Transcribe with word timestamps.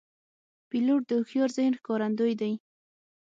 پیلوټ 0.69 1.01
د 1.07 1.11
هوښیار 1.17 1.49
ذهن 1.57 1.73
ښکارندوی 1.79 2.33
دی. 2.41 2.53